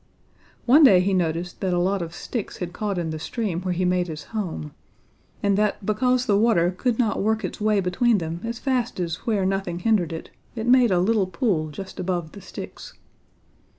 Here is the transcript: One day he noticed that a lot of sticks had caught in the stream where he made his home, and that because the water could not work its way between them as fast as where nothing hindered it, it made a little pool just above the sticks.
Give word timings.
One 0.65 0.83
day 0.83 0.99
he 0.99 1.13
noticed 1.13 1.61
that 1.61 1.75
a 1.75 1.79
lot 1.79 2.01
of 2.01 2.15
sticks 2.15 2.57
had 2.57 2.73
caught 2.73 2.97
in 2.97 3.11
the 3.11 3.19
stream 3.19 3.61
where 3.61 3.71
he 3.75 3.85
made 3.85 4.07
his 4.07 4.23
home, 4.33 4.71
and 5.43 5.55
that 5.59 5.85
because 5.85 6.25
the 6.25 6.39
water 6.39 6.71
could 6.71 6.97
not 6.97 7.21
work 7.21 7.45
its 7.45 7.61
way 7.61 7.79
between 7.81 8.17
them 8.17 8.41
as 8.43 8.57
fast 8.57 8.99
as 8.99 9.17
where 9.27 9.45
nothing 9.45 9.77
hindered 9.77 10.11
it, 10.11 10.31
it 10.55 10.65
made 10.65 10.89
a 10.89 10.97
little 10.99 11.27
pool 11.27 11.69
just 11.69 11.99
above 11.99 12.31
the 12.31 12.41
sticks. 12.41 12.95